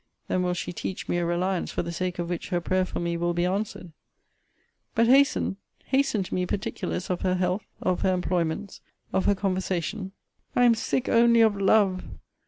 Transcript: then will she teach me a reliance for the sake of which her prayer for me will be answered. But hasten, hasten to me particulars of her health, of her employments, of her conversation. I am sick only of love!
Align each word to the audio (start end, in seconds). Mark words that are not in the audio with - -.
then 0.27 0.41
will 0.41 0.55
she 0.55 0.73
teach 0.73 1.07
me 1.07 1.19
a 1.19 1.25
reliance 1.27 1.69
for 1.71 1.83
the 1.83 1.91
sake 1.91 2.17
of 2.17 2.27
which 2.27 2.49
her 2.49 2.59
prayer 2.59 2.85
for 2.85 2.99
me 2.99 3.15
will 3.15 3.35
be 3.35 3.45
answered. 3.45 3.91
But 4.95 5.05
hasten, 5.05 5.57
hasten 5.85 6.23
to 6.23 6.33
me 6.33 6.47
particulars 6.47 7.11
of 7.11 7.21
her 7.21 7.35
health, 7.35 7.65
of 7.81 8.01
her 8.01 8.11
employments, 8.11 8.81
of 9.13 9.25
her 9.25 9.35
conversation. 9.35 10.13
I 10.55 10.63
am 10.63 10.73
sick 10.73 11.07
only 11.07 11.41
of 11.41 11.55
love! 11.55 12.03